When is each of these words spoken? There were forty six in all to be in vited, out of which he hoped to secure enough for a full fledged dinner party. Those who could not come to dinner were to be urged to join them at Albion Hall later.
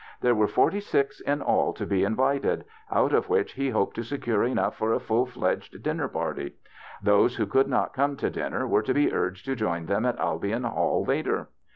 There 0.21 0.33
were 0.33 0.47
forty 0.47 0.79
six 0.79 1.19
in 1.19 1.43
all 1.43 1.73
to 1.73 1.85
be 1.85 2.03
in 2.03 2.15
vited, 2.15 2.63
out 2.91 3.13
of 3.13 3.29
which 3.29 3.51
he 3.53 3.69
hoped 3.69 3.95
to 3.97 4.03
secure 4.03 4.43
enough 4.43 4.75
for 4.75 4.91
a 4.93 4.99
full 4.99 5.27
fledged 5.27 5.83
dinner 5.83 6.07
party. 6.07 6.55
Those 7.03 7.35
who 7.35 7.45
could 7.45 7.67
not 7.67 7.93
come 7.93 8.17
to 8.17 8.31
dinner 8.31 8.65
were 8.67 8.81
to 8.81 8.95
be 8.95 9.13
urged 9.13 9.45
to 9.45 9.55
join 9.55 9.85
them 9.85 10.07
at 10.07 10.17
Albion 10.17 10.63
Hall 10.63 11.05
later. 11.05 11.49